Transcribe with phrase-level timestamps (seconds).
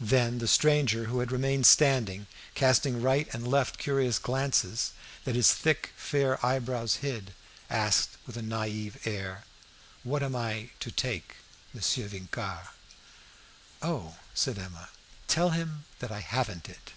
[0.00, 4.92] Then the stranger, who had remained standing, casting right and left curious glances,
[5.24, 7.34] that his thick, fair eyebrows hid,
[7.68, 9.44] asked with a naive air
[10.04, 11.36] "What answer am I to take
[11.74, 12.68] Monsieur Vincart?"
[13.82, 14.88] "Oh," said Emma,
[15.26, 16.92] "tell him that I haven't it.